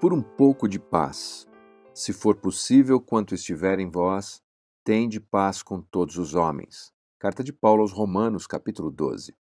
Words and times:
por 0.00 0.12
um 0.12 0.22
pouco 0.22 0.68
de 0.68 0.78
paz. 0.78 1.46
Se 1.92 2.12
for 2.12 2.36
possível, 2.36 3.00
quanto 3.00 3.34
estiver 3.34 3.80
em 3.80 3.90
vós, 3.90 4.40
tende 4.84 5.18
paz 5.18 5.60
com 5.60 5.82
todos 5.82 6.16
os 6.16 6.36
homens. 6.36 6.92
Carta 7.18 7.42
de 7.42 7.52
Paulo 7.52 7.82
aos 7.82 7.90
Romanos, 7.90 8.46
capítulo 8.46 8.92
12. 8.92 9.36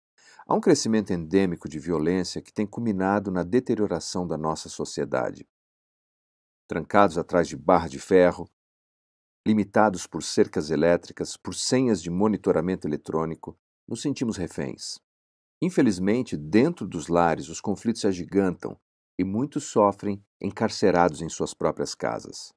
Há 0.47 0.55
um 0.55 0.61
crescimento 0.61 1.13
endêmico 1.13 1.69
de 1.69 1.79
violência 1.79 2.41
que 2.41 2.53
tem 2.53 2.67
culminado 2.67 3.31
na 3.31 3.43
deterioração 3.43 4.27
da 4.27 4.39
nossa 4.39 4.71
sociedade. 4.71 5.47
Trancados 6.67 7.19
atrás 7.19 7.47
de 7.47 7.57
barra 7.57 7.89
de 7.89 7.99
ferro, 7.99 8.49
limitados 9.47 10.07
por 10.07 10.23
cercas 10.23 10.71
elétricas, 10.71 11.37
por 11.37 11.55
senhas 11.55 12.03
de 12.03 12.09
monitoramento 12.09 12.89
eletrônico, 12.89 13.59
nos 13.87 14.01
sentimos 14.01 14.39
reféns. 14.39 14.99
Infelizmente, 15.61 16.35
dentro 16.35 16.87
dos 16.87 17.09
lares, 17.09 17.51
os 17.51 17.61
conflitos 17.61 18.01
se 18.01 18.07
agigantam 18.07 18.79
e 19.19 19.25
muitos 19.25 19.65
sofrem 19.65 20.23
encarcerados 20.41 21.23
em 21.23 21.29
suas 21.29 21.55
próprias 21.55 21.95
casas. 21.95 22.53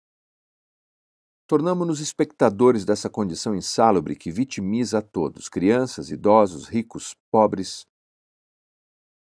Tornamo-nos 1.48 2.00
espectadores 2.00 2.86
dessa 2.86 3.10
condição 3.10 3.56
insalubre 3.56 4.16
que 4.16 4.32
vitimiza 4.32 5.00
a 5.00 5.02
todos, 5.02 5.50
crianças, 5.50 6.12
idosos, 6.12 6.68
ricos, 6.68 7.16
pobres. 7.32 7.88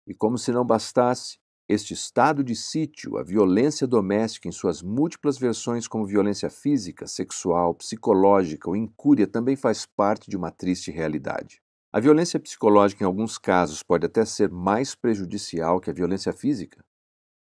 E 0.07 0.15
como 0.15 0.39
se 0.39 0.51
não 0.51 0.65
bastasse, 0.65 1.39
este 1.67 1.95
estado 1.95 2.45
de 2.45 2.55
sítio, 2.55 3.17
a 3.17 3.23
violência 3.23 3.87
doméstica 3.87 4.47
em 4.49 4.53
suas 4.53 4.83
múltiplas 4.83 5.39
versões, 5.39 5.89
como 5.89 6.07
violência 6.07 6.51
física, 6.51 7.07
sexual, 7.07 7.75
psicológica 7.75 8.69
ou 8.69 8.77
incúria, 8.77 9.27
também 9.27 9.57
faz 9.57 9.87
parte 9.87 10.29
de 10.29 10.37
uma 10.37 10.51
triste 10.51 10.91
realidade. 10.91 11.63
A 11.91 12.01
violência 12.01 12.39
psicológica, 12.39 13.03
em 13.03 13.07
alguns 13.07 13.39
casos, 13.39 13.83
pode 13.83 14.05
até 14.05 14.27
ser 14.27 14.51
mais 14.51 14.95
prejudicial 14.95 15.81
que 15.81 15.89
a 15.89 15.95
violência 15.95 16.35
física. 16.35 16.84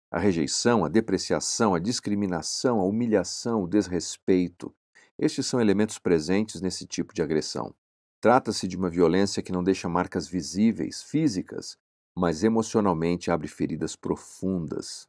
A 0.09 0.19
rejeição, 0.19 0.86
a 0.86 0.89
depreciação, 0.89 1.75
a 1.75 1.80
discriminação, 1.80 2.80
a 2.80 2.83
humilhação, 2.86 3.63
o 3.63 3.67
desrespeito. 3.67 4.73
Estes 5.19 5.45
são 5.45 5.59
elementos 5.59 5.99
presentes 5.99 6.61
nesse 6.61 6.88
tipo 6.88 7.14
de 7.14 7.22
agressão. 7.22 7.75
Trata-se 8.22 8.67
de 8.67 8.77
uma 8.77 8.89
violência 8.89 9.44
que 9.44 9.52
não 9.52 9.64
deixa 9.64 9.89
marcas 9.89 10.27
visíveis, 10.27 11.03
físicas, 11.03 11.77
mas 12.17 12.44
emocionalmente 12.44 13.30
abre 13.30 13.47
feridas 13.47 13.95
profundas. 13.95 15.08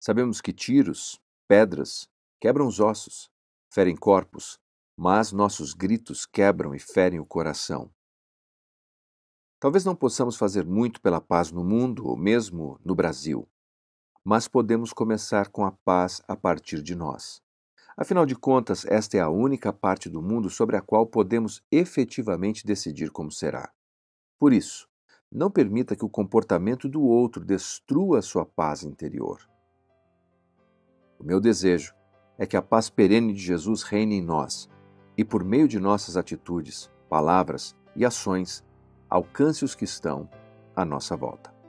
Sabemos 0.00 0.40
que 0.40 0.52
tiros, 0.52 1.20
pedras, 1.46 2.08
quebram 2.40 2.66
os 2.66 2.80
ossos, 2.80 3.30
ferem 3.72 3.96
corpos, 3.96 4.58
mas 4.96 5.30
nossos 5.30 5.72
gritos 5.72 6.26
quebram 6.26 6.74
e 6.74 6.78
ferem 6.78 7.20
o 7.20 7.26
coração. 7.26 7.90
Talvez 9.60 9.84
não 9.84 9.94
possamos 9.94 10.36
fazer 10.36 10.64
muito 10.64 11.02
pela 11.02 11.20
paz 11.20 11.52
no 11.52 11.62
mundo 11.62 12.06
ou 12.06 12.16
mesmo 12.16 12.80
no 12.82 12.94
Brasil, 12.94 13.46
mas 14.24 14.48
podemos 14.48 14.90
começar 14.90 15.50
com 15.50 15.66
a 15.66 15.70
paz 15.70 16.22
a 16.26 16.34
partir 16.34 16.82
de 16.82 16.94
nós. 16.94 17.42
Afinal 17.94 18.24
de 18.24 18.34
contas, 18.34 18.86
esta 18.86 19.18
é 19.18 19.20
a 19.20 19.28
única 19.28 19.70
parte 19.70 20.08
do 20.08 20.22
mundo 20.22 20.48
sobre 20.48 20.78
a 20.78 20.80
qual 20.80 21.06
podemos 21.06 21.62
efetivamente 21.70 22.66
decidir 22.66 23.10
como 23.10 23.30
será. 23.30 23.70
Por 24.38 24.54
isso, 24.54 24.88
não 25.30 25.50
permita 25.50 25.94
que 25.94 26.06
o 26.06 26.08
comportamento 26.08 26.88
do 26.88 27.02
outro 27.02 27.44
destrua 27.44 28.22
sua 28.22 28.46
paz 28.46 28.82
interior. 28.82 29.46
O 31.18 31.22
meu 31.22 31.38
desejo 31.38 31.94
é 32.38 32.46
que 32.46 32.56
a 32.56 32.62
paz 32.62 32.88
perene 32.88 33.34
de 33.34 33.40
Jesus 33.40 33.82
reine 33.82 34.14
em 34.14 34.22
nós 34.22 34.70
e, 35.18 35.22
por 35.22 35.44
meio 35.44 35.68
de 35.68 35.78
nossas 35.78 36.16
atitudes, 36.16 36.90
palavras 37.10 37.76
e 37.94 38.06
ações, 38.06 38.64
alcance 39.10 39.64
os 39.64 39.74
que 39.74 39.84
estão 39.84 40.28
à 40.74 40.84
nossa 40.84 41.16
volta. 41.16 41.59